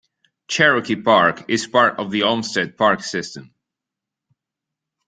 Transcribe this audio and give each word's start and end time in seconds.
Cherokee 0.47 0.95
Park 0.95 1.45
is 1.47 1.67
part 1.67 1.99
of 1.99 2.09
the 2.09 2.23
Olmsted 2.23 2.75
Park 2.75 3.03
system. 3.03 3.53